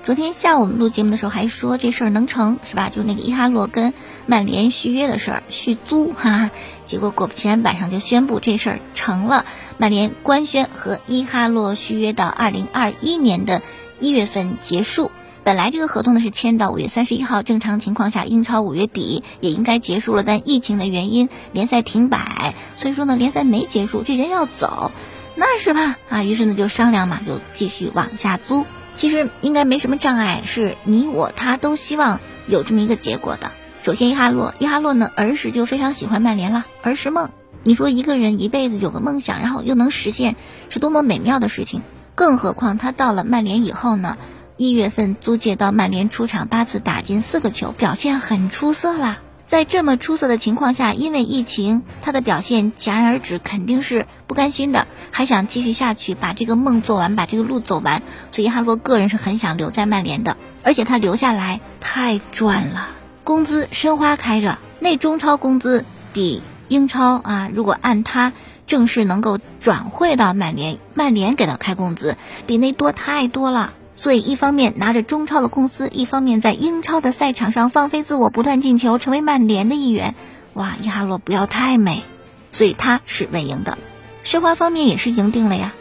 [0.00, 2.88] 昨天下午我们录节目的时候还说这事儿能成是吧？
[2.88, 3.92] 就那个伊哈洛跟
[4.26, 6.50] 曼联续约的事儿，续租哈哈。
[6.86, 9.44] 结果果不其然，晚上就宣布这事儿成了。
[9.76, 13.60] 曼联官宣和伊哈洛续约到二零二一年的
[14.00, 15.10] 一月份结束。
[15.44, 24.90] 本来这个合同呢是签到五月三十一号，正常情况下英超五月底也应该结束了，但疫情的原因联赛停摆，所以说呢联赛没结束，这人要走，
[25.36, 25.96] 那是吧？
[26.08, 28.64] 啊，于是呢就商量嘛，就继续往下租。
[28.98, 33.52] 其实应该没什么障碍，是你我他都希望有这么一个结果的。
[33.80, 37.30] 首先，伊哈洛，伊哈洛呢儿时就非常喜欢曼联了，儿时梦。
[37.62, 40.34] 你说一个人一辈子有个梦想，然后又能实现，
[40.68, 41.82] 是多么美妙的事情。
[42.16, 44.18] 更何况他到了曼联以后呢，
[44.56, 49.18] 一月份租借到曼联出场八次打进四个球，表现很出色啦。
[49.48, 58.02] 在这么出色的情况下，因为疫情，他的表现戛然而止，肯定是不甘心的，还想继续下去，把这个梦做完，把这个路走完。
[58.30, 62.90] 所以哈罗个人是很想留在曼联的，而且他留下来太赚了，
[63.24, 68.34] 工资申花开着，那中超工资比英超啊，如果按他
[68.66, 73.72] 正式能够转会到曼联，曼联给他开工资，比那多太多了。
[74.00, 80.14] 所以，一方面拿着中超的公司，一方面在英超的赛场上放飞自我，不断进球，成为曼联的一员。
[80.52, 82.04] 哇，伊哈洛不要太美，
[82.52, 83.76] 所以他是稳赢的。
[84.22, 85.72] 申花方面也是赢定了呀，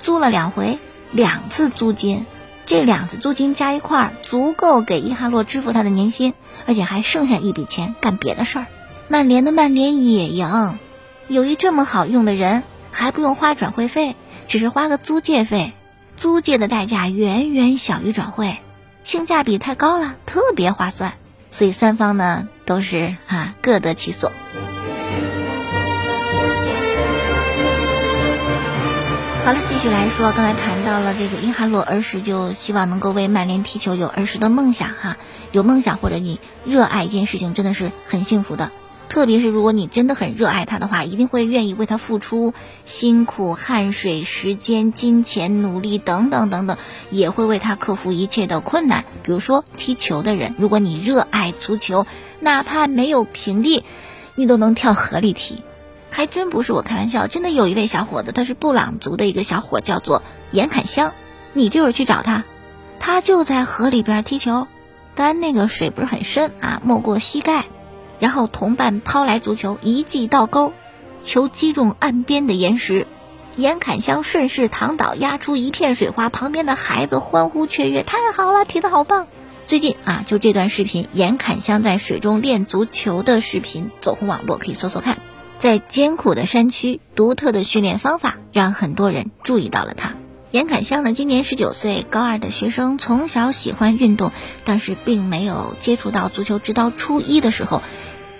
[0.00, 0.78] 租了两回，
[1.12, 2.26] 两次租金，
[2.66, 6.34] 这两次租金加一块儿，足够给伊哈洛支付他的年薪，
[6.66, 8.66] 而且还剩下一笔钱干别的事儿。
[9.08, 10.78] 曼联的曼联也赢，
[11.26, 14.14] 有一这么好用的人，还不用花转会费，
[14.46, 15.72] 只是花个租借费。
[16.16, 18.58] 租借的代价远远小于转会，
[19.02, 21.14] 性价比太高了，特别划算，
[21.50, 24.30] 所以三方呢都是啊各得其所。
[29.44, 35.16] 好了，继续来说，刚才谈到了这个伊哈洛儿时就希望能够为曼联踢球，有儿时的梦想哈，
[35.50, 38.70] 有梦想或者你热爱一件事情，真的是很幸福的。
[39.12, 42.54] 特别是如果你真的很热爱他的话，一定会愿意为他付出
[42.86, 46.78] 辛苦、汗水、时间、金钱、努力等等等等，
[47.10, 49.04] 也会为他克服一切的困难。
[49.22, 52.06] 比如说踢球的人，如果你热爱足球，
[52.40, 53.84] 哪怕没有平地，
[54.34, 55.62] 你都能跳河里踢。
[56.10, 60.22] 还真不是我开玩笑，真的有一位小伙子，他是布朗族的一个小伙，叫做
[60.52, 61.12] 严侃香。
[61.52, 62.44] 你这会儿去找他，
[62.98, 64.68] 他就在河里边踢球，
[65.14, 67.66] 当然那个水不是很深啊，没过膝盖。
[68.22, 70.72] 然后同伴抛来足球，一记倒钩，
[71.24, 73.08] 球击中岸边的岩石，
[73.56, 76.28] 严侃香顺势躺倒，压出一片水花。
[76.28, 79.26] 旁边的孩子欢呼雀跃，太好了，踢得好棒！
[79.64, 85.18] 最近啊，就这段视频，严侃香在水中练足球的视频走红网络，可以搜搜看。
[85.58, 90.14] 在艰苦的山区，独特的训练方法让很多人注意到了他。
[90.52, 94.30] 严侃香呢，今年十九岁，高二的学生，从小喜欢运动，
[94.64, 97.82] 但是并没有接触到足球，直到初一的时候。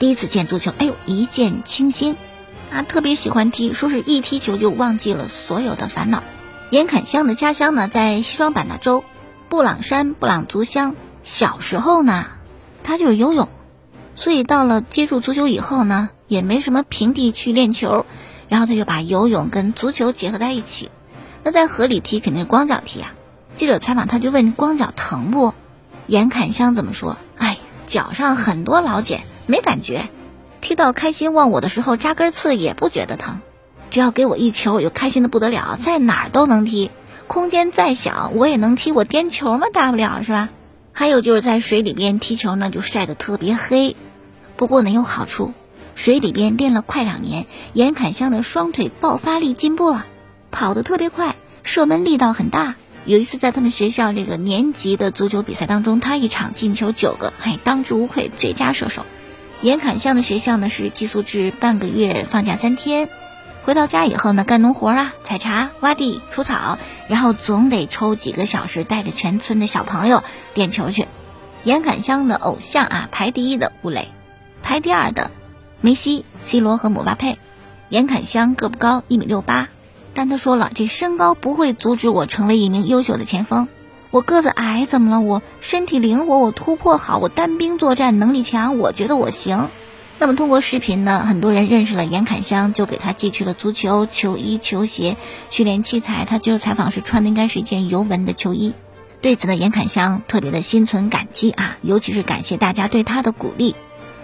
[0.02, 2.16] 第一次见足球，哎呦，一见倾心，
[2.72, 6.24] 啊，特别喜欢踢，说是一踢球就忘记了所有的烦恼。
[6.70, 9.04] 严侃香的家乡呢，在西双版纳州
[9.48, 10.96] 布朗山布朗族乡。
[11.22, 12.26] 小时候呢，
[12.82, 13.48] 他就是游泳，
[14.16, 18.04] 所以到了接触足球以后呢，也没什么平地去练球，
[18.48, 20.90] 然后他就把游泳跟足球结合在一起。
[21.44, 23.14] 那在河里踢肯定是光脚踢啊。
[23.54, 25.54] 记者采访他就问光脚疼不？
[26.08, 27.18] 严侃香怎么说？
[27.38, 29.22] 哎，脚上很多老茧。
[29.52, 30.08] 没感觉，
[30.62, 33.42] 踢到开心忘我的时候扎根刺也不觉得疼，
[33.90, 36.90] 只要给我一球，我就开心的不得了，在哪儿都能踢，
[37.26, 40.48] 空间再小我也能踢，我颠球嘛，大不了是吧？
[40.92, 43.94] 还有就是在水里边踢球呢，就晒得特别黑，
[44.56, 45.52] 不过呢有好处，
[45.94, 50.06] 水里边练了快两年，严侃香的双腿爆发力进步了，
[50.50, 52.76] 跑得特别快，射门力道很大。
[53.04, 59.04] 有一次在他们学校这个年级的足球比赛当中，他一场进球九个，哎，当之无愧最佳射手。
[59.62, 63.08] 严坎乡的学校呢是寄宿制，半个月放假三天，
[63.62, 70.24] 回到家以后呢干农活啊，采茶、挖地、除草，然后总得抽几个小时带着全村的小朋友
[70.54, 71.06] 练球去。
[71.62, 74.08] 严坎乡的偶像啊，排第一的吴磊，
[74.64, 75.30] 排第二的
[75.80, 77.38] 梅西、C 罗和姆巴佩。
[77.88, 79.68] 严坎乡个不高，一米六八，
[80.12, 83.68] 但他说了，这身高不会阻止我成为一名优秀的前锋。
[84.12, 85.20] 我个子矮怎么了？
[85.22, 89.70] 我身体灵活，我突破好，我单兵作战能力强，我觉得我行。
[90.18, 95.16] 那么通过视频呢，很多人认识了严侃香，就给他寄去了足球球衣、球鞋、
[95.48, 96.26] 训练器材。
[96.26, 98.74] 他接受采访时穿的应该是一件尤文的球衣。
[99.22, 103.74] 对此呢，严侃香特别的心存感激啊，尤其是感谢大家对他的鼓励。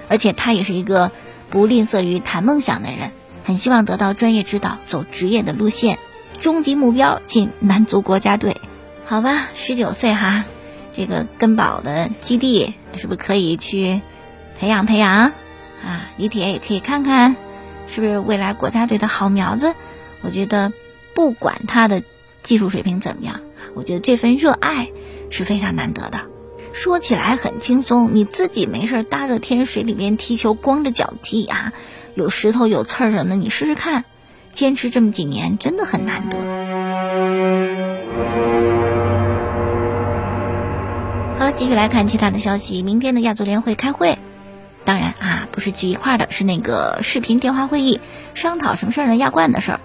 [0.09, 1.13] 而且他也是一个
[1.49, 3.13] 不吝啬于谈梦想的人，
[3.43, 5.99] 很希望得到专业指导，走职业的路线，
[6.39, 8.61] 终极目标进男足国家队。
[9.09, 10.45] 好吧，十九岁哈，
[10.93, 14.03] 这个根宝的基地是不是可以去
[14.59, 15.33] 培养培养
[15.83, 16.11] 啊？
[16.19, 17.35] 李铁也可以看看，
[17.89, 19.73] 是不是未来国家队的好苗子？
[20.21, 20.75] 我觉得
[21.15, 22.03] 不管他的
[22.43, 23.41] 技术水平怎么样，
[23.75, 24.91] 我觉得这份热爱
[25.31, 26.27] 是非常难得的。
[26.75, 31.73] 说起来很轻松，你自己没事大热天水里面踢球，光着脚踢啊，
[32.15, 34.05] 有石头有刺儿什么的，你试试看，
[34.53, 36.37] 坚持这么几年真的很难得。
[41.39, 42.83] 好了，继续来看其他的消息。
[42.83, 44.19] 明天的亚足联会开会，
[44.85, 48.01] 当然啊，不是聚一块儿的，是那个视频电话会议，
[48.35, 49.15] 商讨什么事儿呢？
[49.15, 49.81] 亚冠的事儿。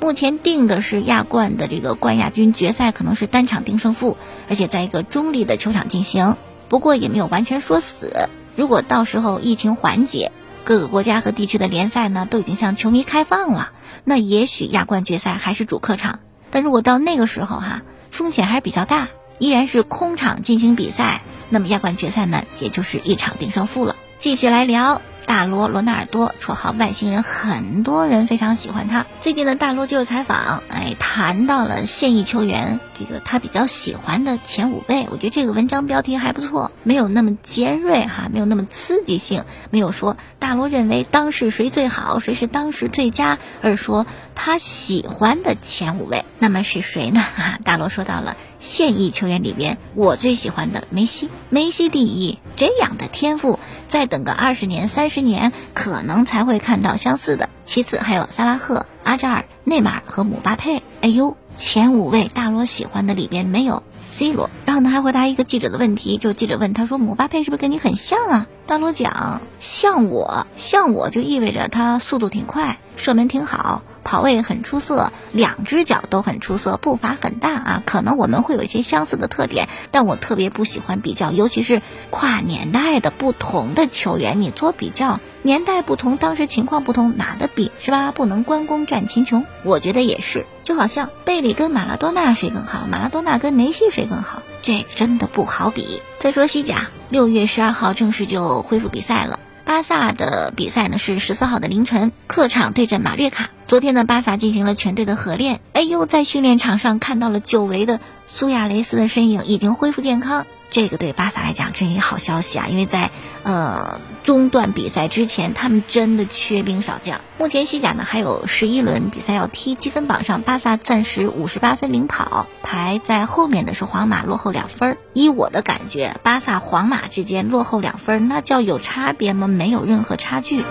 [0.00, 4.16] 目前定的是亚冠的这个冠亚军决赛可能是单场定胜负，
[4.48, 6.38] 而且在一个中立的球场进行。
[6.70, 8.30] 不过也没有完全说死。
[8.56, 10.32] 如果到时候疫情缓解，
[10.64, 13.72] 各个国家和地区的联赛呢都已经向球迷开放了，
[14.02, 16.20] 那也许亚冠决赛还是主客场。
[16.50, 19.08] 但如果到那个时候哈，风险还是比较大。
[19.38, 23.96] 依然是空场进行比赛，那么亚冠决赛呢，也就是一场定胜负了。
[24.18, 25.00] 继续来聊。
[25.26, 29.06] 大罗罗纳尔多，绰号外星人，很多人非常喜欢他。
[29.20, 35.08] 最近的大罗接受采访，哎，谈到了现役球员，这个他比较喜欢的前五位。
[35.10, 44.06] 我觉得这个文章标题还不错，没有那么尖锐哈，没有那么刺激性，没有说大罗认为当时谁最好，谁是当时最佳，而说
[44.36, 46.24] 他喜欢的前五位。
[46.38, 47.20] 那么是谁呢？
[47.20, 53.58] 哈，大罗说到了现役球员里边，我最喜欢的梅西，梅西第一，这样的天赋。
[53.88, 57.48] 再等个二十年、三十年，可能才会看到相似的。
[57.64, 60.82] 其次还有萨拉赫、阿扎尔、内马尔和姆巴佩。
[61.00, 64.50] 哎呦，前五位大罗喜欢的里边没有 C 罗。
[64.64, 77.82] 然后呢，还回答一个记者的问题，就记者问他说：“姆巴佩是不是跟你很像啊？”大罗讲：“像我，像我就意味着他速度挺快，射门挺好。”跑位很出色，两只脚都很出色，步伐很大啊。
[77.84, 88.12] 可能我们会有一些相似的特点，但我特别不喜欢比较，尤其是跨年代的不同的球员，你做比较，年代不同，当时情况不同，哪的比是吧？
[88.12, 90.46] 不能关公战秦琼，我觉得也是。
[90.62, 96.00] 就好像贝里跟马拉多纳谁更好，马拉多纳跟梅西谁更好，这真的不好比。
[96.20, 99.40] 再说西甲，六月十二号正式就恢复比赛了。
[99.66, 103.50] 巴萨的比赛呢是十四号的凌晨，客场对阵马略卡。
[103.66, 107.98] 昨天呢，巴萨进行了全队的合练，哎呦，在训练场上看到了久违的
[108.28, 110.46] 苏亚雷斯的身影，已经恢复健康。
[110.76, 112.66] 这个对巴萨来讲真是好消息啊！
[112.68, 113.10] 因为在
[113.44, 117.22] 呃中断比赛之前，他们真的缺兵少将。
[117.38, 124.98] 目前西甲呢还有十一轮比赛要踢，积分榜上巴萨暂时五十八分领跑，排在后面的是皇马，落后两分。
[125.14, 129.48] 依我的感觉，巴萨皇马之间落后两分，那叫有差别吗？
[129.48, 130.62] 没有任何差距。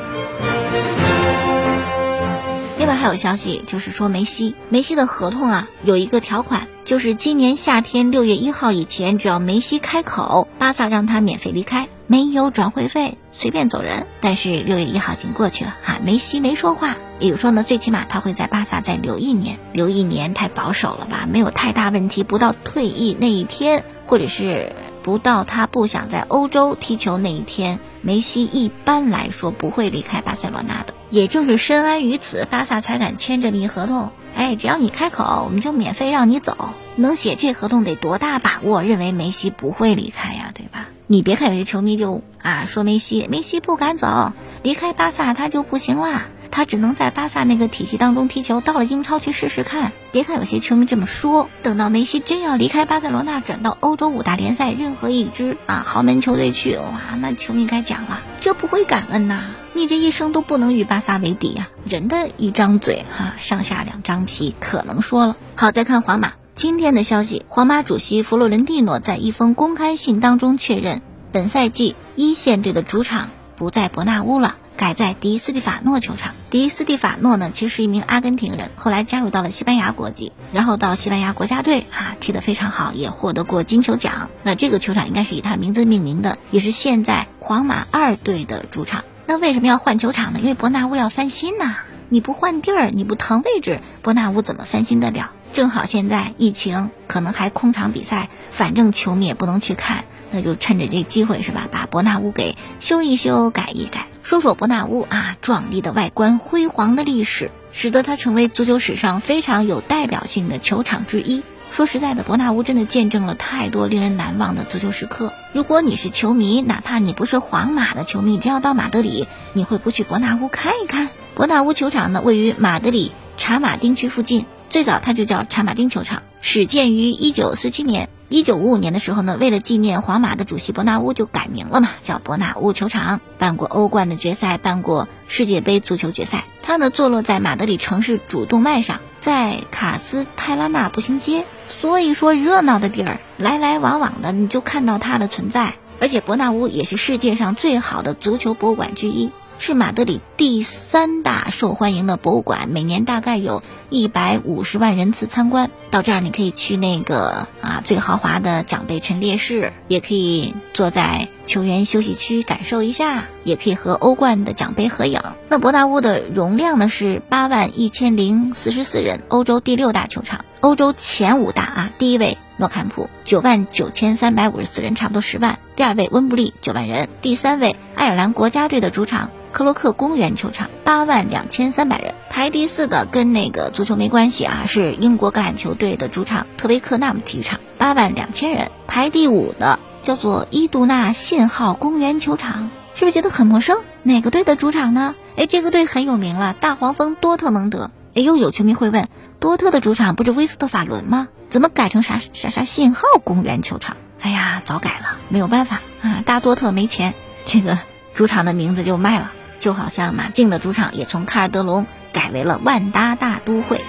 [2.85, 14.05] 另外还有消息，就是说梅西，梅西的合同啊有一个条款，就是今年夏天六月一号以前，只要梅西开口，巴萨让他免费离开，没有转会费，随便走人。
[14.21, 21.27] 但是六月一号已经过去了哈，梅西没说话，也就说呢，最起码他会在巴萨再留一年，留一年太保守了吧？
[21.27, 24.75] 没有太大问题，不到退役那一天，或者是。
[25.01, 30.95] 不到他不想在欧洲踢球那一天，梅西一般来说不会离开巴塞罗那的。
[31.15, 34.11] 也就是深谙于此，巴萨才敢签这么一合同。
[34.35, 36.71] 哎，只要你开口，我们就免费让你走。
[36.97, 38.83] 能写这合同得多大把握？
[38.83, 40.89] 认为梅西不会离开呀，对吧？
[41.07, 46.27] 你别看有些球迷就啊说梅西，梅西不敢走，离开巴萨他就不行啦。
[46.55, 49.91] 他只能在巴萨那个体系当中踢球，到了英超去试试看。
[50.13, 59.41] 别看有些球迷这么说，等到梅西真要离开巴塞罗那，转到欧洲五大联赛任何一支啊豪门球队去，哇，那球迷该讲了，这不会感恩呐！
[59.73, 61.67] 你这一生都不能与巴萨为敌呀！
[61.85, 65.35] 人的一张嘴哈，上下两张皮，可能说了。
[65.55, 71.01] 好，再看皇马今天的消息，皇马主席弗洛伦蒂诺在一封公开信当中确认，
[71.33, 74.55] 本赛季一线队的主场不在伯纳乌了。
[74.77, 76.33] 改在迪斯蒂法诺球场。
[76.49, 84.29] 迪斯蒂法诺呢，其实是一名阿根廷人，后来加入到了西班牙国籍，然后到西班牙国家队啊，踢得非常好，也获得过金球奖。
[84.43, 89.03] 那这个球场应该是以他名字命名的，也是现在皇马二队的主场。
[89.27, 90.39] 那为什么要换球场呢？
[90.39, 91.77] 因为伯纳乌要翻新呐，
[92.09, 95.31] 你不换地儿，你不腾位置，伯纳乌怎么翻新得了？
[95.53, 104.07] 正好现在疫情可能还空场比赛，反正球迷也不能去看，那就趁着这机会是吧，把伯纳乌给修一修、改一改。
[104.21, 111.43] 说说伯纳乌啊，壮丽的外观、辉煌的历史，使得它成为足球史上非常有代表性的球场之一。
[111.71, 115.33] 说实在的，伯纳乌真的见证了太多令人难忘的足球时刻。
[115.53, 121.09] 如果你是球迷，哪怕你不是皇马的球迷，只要到马德里，你会不去伯纳乌看一看？
[121.33, 128.09] 伯纳乌球场呢，位于马德里查马丁区附近，最早它就叫查马丁球场，始建于1947年。
[128.29, 133.21] 1955年的时候呢，为了纪念皇马的主席伯纳乌，就改名了嘛，叫伯纳乌球场。
[133.37, 136.45] 办过欧冠的决赛，办过世界杯足球决赛。
[136.63, 141.45] 它呢，坐落在马德里城市主动脉上，在卡斯泰拉纳步行街。
[141.69, 145.75] 所以说，热闹的地儿，来来往往的，你就看到它的存在。
[145.99, 149.31] 而且，伯纳乌也是世界上最好的足球博物馆之一。
[149.57, 155.71] 是马德里第三大受欢迎的博物馆，每年大概有一百五十万人次参观。
[155.89, 165.21] 到这儿，你可以去那个啊最豪华的奖杯陈列室，也可以坐在球员休息区感受一下，也可以和欧冠的奖杯合影。
[165.49, 179.31] 那伯纳乌的容量呢是八万一千零四十四人，欧洲第六大球场，欧洲前五大啊，第一位诺坎普九万九千三百五十四人，差不多十万；第二位温布利九万人；第三位爱尔兰国家队的主场。
[179.55, 193.79] 克洛克公园球场八万两千三百人，排第四的跟那个足球没关系啊，是英国橄榄球队的主场特维克纳姆体育场八万两千人，排第五的叫做伊杜纳信号公园球场，是不是觉得很陌生？
[194.03, 195.15] 哪个队的主场呢？
[195.37, 197.91] 哎，这个队很有名了，大黄蜂多特蒙德。
[198.13, 199.07] 哎呦，有球迷会问，
[199.39, 201.29] 多特的主场不是威斯特法伦吗？
[201.49, 203.95] 怎么改成啥啥啥信号公园球场？
[204.19, 207.13] 哎呀，早改了，没有办法啊，大多特没钱，
[207.45, 207.79] 这个
[208.13, 209.31] 主场的名字就卖了。
[209.65, 213.81] 就好像马竞的主场也从卡尔德隆改为了万达大都会。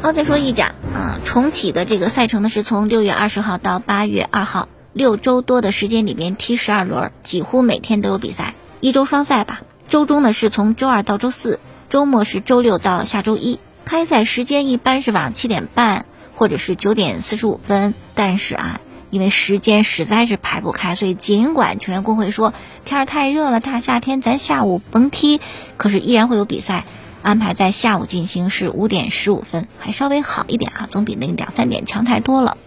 [0.00, 9.60] 好，再说意甲啊，重启的这个赛程呢是从六月二十号到八月二号，六周多的时间里面踢十二轮，几乎每天都有比赛，一周双赛吧。
[9.86, 11.60] 周中呢是从周二到周四，
[11.90, 13.60] 周末是周六到下周一。
[13.84, 16.06] 开赛时间一般是晚上七点半。
[16.36, 22.52] 或者是九点四十五分，但是啊，因为时间实在是排不开，所以尽管球员工会说
[22.84, 25.40] 天儿太热了，大夏天咱下午甭踢，
[25.78, 26.84] 可是依然会有比赛
[27.22, 32.58] 安排在下午进行，是五点十五分，还稍微好一点啊，总比那两三点强太多了。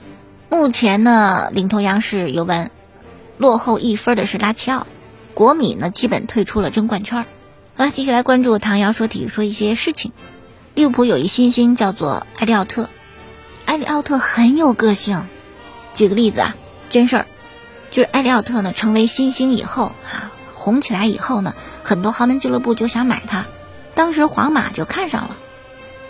[0.49, 2.71] 目前呢，领头羊是尤文，
[3.37, 4.87] 落后一分的是拉齐奥，
[5.35, 7.23] 国米呢基本退出了争冠圈。
[7.75, 10.11] 好了，继续来关注唐瑶说体育说一些事情。
[10.73, 12.89] 利物浦有一新星叫做埃利奥特。
[13.69, 15.27] 埃里奥特很有个性，
[15.93, 16.55] 举个例子啊，
[16.89, 17.27] 真事儿，
[17.91, 23.45] 就是埃里奥特呢成为新星以后啊，红起来以后呢，很多豪门俱乐部就想买他，
[23.93, 25.37] 当时皇马就看上了。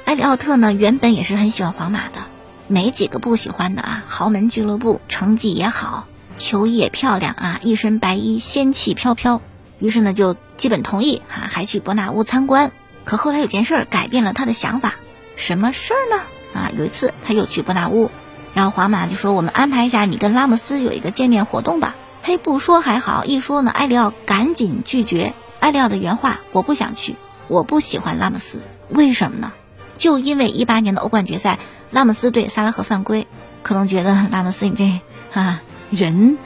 [0.06, 2.24] 埃里奥特呢原本也是很喜欢皇马的，
[2.68, 4.06] 没几个不喜欢的啊。
[4.08, 9.42] 豪门俱乐部成绩也好，球衣也漂亮啊，一身白衣仙气飘飘，
[9.80, 12.72] 于是呢就基本同意啊，还去伯纳乌参观。
[13.04, 14.96] 可后来有件事改变了他的想法，
[15.36, 16.24] 什么事儿呢？
[16.54, 18.10] 啊，有一次他又去伯纳乌，
[18.54, 25.34] 然后皇马就说：“我们安排一下你跟拉莫斯有一个见面活动吧。”嘿，不说还好，一说呢，埃里奥赶紧拒绝。
[25.62, 27.16] 埃里奥的原话：“我不想去，
[27.48, 29.54] 我不喜欢拉莫斯，为什么呢？
[29.96, 31.60] 就因为一八年的欧冠决赛，
[31.92, 33.28] 拉莫斯对萨拉赫犯规，
[33.64, 36.38] 可能觉得拉莫斯你这啊人，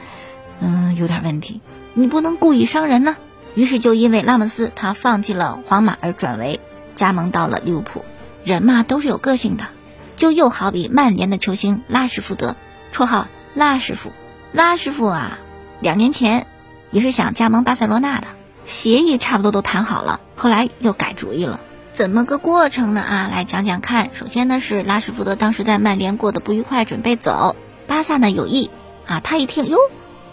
[0.60, 1.60] 嗯有点问题，
[1.92, 3.16] 你不能故意伤人呢。
[3.54, 6.60] 于是就因为拉莫斯，他放弃了皇马而转为
[6.94, 8.04] 加盟到了利物浦。
[8.44, 9.64] 人嘛，都是有个性的。”
[10.16, 12.56] 就又好比曼联的球星拉什福德，
[12.92, 14.12] 绰号拉师傅。
[14.52, 15.38] 拉师傅啊，
[15.80, 16.46] 两年前
[16.90, 18.28] 也是想加盟巴塞罗那的，
[18.64, 21.60] 协议差不多都谈好了，后来又改主意了。
[21.92, 23.00] 怎么个过程呢？
[23.00, 24.10] 啊，来讲讲看。
[24.14, 27.56] 首先呢是拉什福德当时在曼联过得不愉快，准备走。
[27.86, 28.70] 巴萨呢有意
[29.06, 29.78] 啊，他一听哟，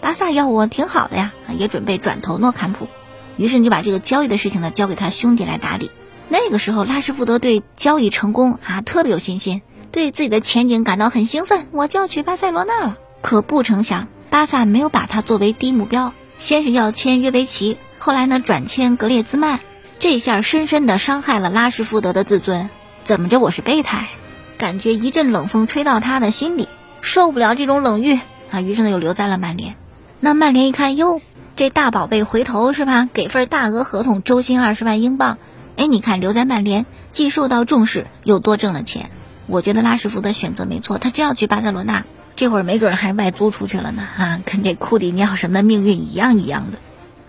[0.00, 2.88] 巴萨要我挺好的呀，也准备转投诺坎普。
[3.36, 5.90] 于是你就把这个交易的事情呢交给他兄弟来打理。
[6.28, 9.62] 那个时候拉什福德对交易成功啊特别有信心。
[9.92, 12.96] 对自己的前景感到很兴奋，我就要去巴塞罗那了。
[13.20, 19.60] 可不成想，巴萨没有把他作为第一目标，先是要签约维奇，后来呢转签格列兹曼，
[19.98, 22.70] 这下深深的伤害了拉什福德的自尊。
[23.04, 24.08] 怎么着，我是备胎？
[24.56, 26.68] 感觉一阵冷风吹到他的心里，
[27.02, 28.18] 受不了这种冷遇
[28.50, 29.74] 啊，于是呢又留在了曼联。
[30.20, 31.20] 那曼联一看，哟，
[31.54, 33.10] 这大宝贝回头是吧？
[33.12, 35.36] 给份大额合同，周薪二十万英镑。
[35.76, 39.10] 哎，你看留在曼联，既受到重视，又多挣了钱。
[39.46, 42.04] 我觉得拉什福德选择没错，他真要去巴塞罗那，
[42.36, 46.78] 这会儿没准还外租出去了呢啊，跟这库蒂尼奥什么的命运一样一样的。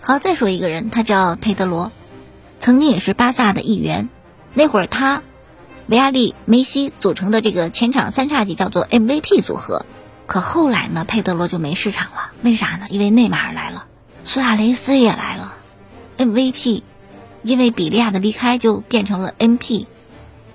[0.01, 1.91] 好，再说一个人，他叫佩德罗，
[2.59, 4.09] 曾经也是巴萨的一员。
[4.53, 5.23] 那会儿他
[5.87, 9.85] 维亚利、梅西组成的这个前场三叉戟叫做 MVP 组合。
[10.25, 12.85] 可后来呢，佩德罗就没市场了，为啥呢？
[12.89, 13.85] 因为内马尔来了，
[14.23, 15.55] 苏亚雷斯也来了
[16.17, 16.83] ，MVP，
[17.41, 19.85] 因为比利亚的离开就变成了 NP，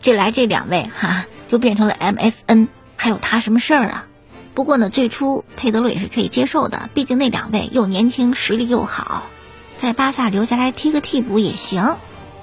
[0.00, 4.07] 这来这两位哈就变成了 MSN，还有他什么事儿啊？
[4.55, 9.28] 不过呢，最初佩德罗也是可以接受的，毕竟那两位又年轻，实力又好，
[9.76, 11.97] 在巴萨留下来踢个替补也行。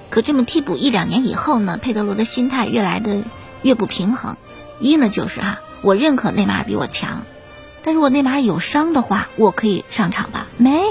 [0.10, 3.24] 可这么替补一两年以后呢，佩德罗的心态越来的
[3.62, 4.38] 越不平衡。
[4.80, 5.60] 一呢就是哈。
[5.82, 7.26] 我认可内马尔比我强，
[7.84, 10.48] 但如果内马尔有伤的话，我可以上场吧？
[10.58, 10.82] 没，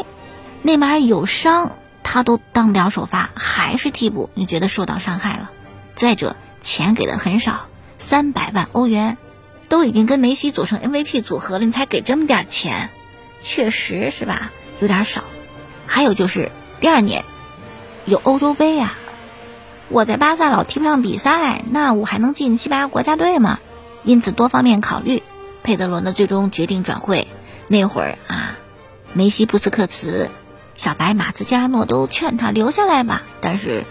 [0.63, 1.73] 内马尔有伤，
[2.05, 5.51] 他都当不了首发，还是替补，你觉得受到伤害了？
[5.97, 7.67] 再者，钱给的很少，
[7.99, 9.17] 三百万欧元，
[9.69, 12.91] 都已经跟梅西组成 MVP 组合了，你才给这么点钱，
[13.41, 14.53] 确实是吧？
[14.81, 15.25] 有点少。
[15.87, 17.25] 还有就是第二年
[18.07, 18.95] 有欧洲杯呀，
[19.89, 23.61] 我在巴萨老踢不上比赛，那我还能进西班牙国家队吗？
[24.03, 25.23] 因此，多方面考虑，
[25.63, 27.29] 佩德罗呢最终决定转会。
[27.69, 28.59] 那会儿啊，
[29.15, 30.29] 梅西、布斯克茨、
[30.77, 33.23] 小白、马斯加诺都劝他留下来吧。
[33.41, 33.85] 但是，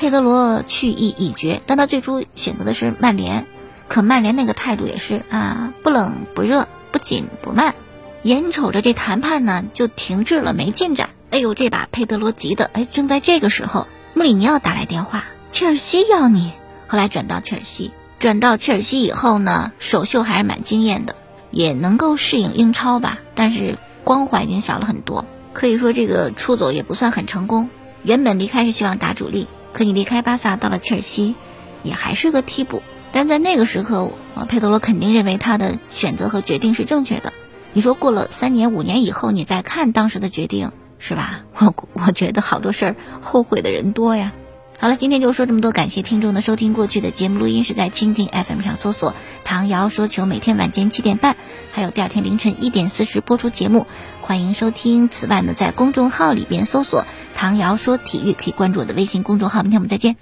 [0.00, 1.60] 佩德罗去意已决。
[1.66, 3.46] 但他最初选择的是曼联，
[3.86, 7.74] 可曼联那个态度也是啊，不冷不热，不紧不慢。
[8.22, 11.10] 眼瞅着这谈判呢就停滞了，没进展。
[11.30, 16.52] 哎呦，这把佩德罗急的，哎，正在这个时候，穆里尼奥打来电话，切尔西要你。
[16.88, 17.92] 后来转到切尔西。
[18.18, 21.14] 转到切尔西以后呢，首秀还是蛮惊艳的，
[21.50, 23.18] 也能够适应英超吧。
[23.34, 27.68] 但是光环已经小了很多，可以说这个出走也不算很成功。
[28.02, 29.46] 原本离开是希望打主力，
[29.80, 31.36] 可你离开巴萨到了切尔西，
[31.82, 32.82] 也还是个替补。
[33.12, 34.10] 但在那个时刻，
[34.46, 37.32] 佩德罗肯定认为他的选择和决定是正确的。
[37.72, 41.44] 你说过了三年五年以后，你再看当时的决定，是吧？
[41.56, 44.32] 我我觉得好多事儿后悔的人多呀。
[44.80, 46.72] 好了，今天就说这么多，感谢听众的收听。
[46.72, 51.36] 过去的节目录音是在蜻蜓 FM 上搜索“唐瑶说球”，每天晚间七点半，
[51.70, 53.86] 还有第二天凌晨一点四十播出节目，
[54.22, 55.10] 欢迎收听。
[55.10, 57.04] 此外呢，在公众号里边搜索
[57.36, 59.60] “唐瑶说体育”，可以关注我的微信公众号。
[59.60, 60.16] 明天我们再见。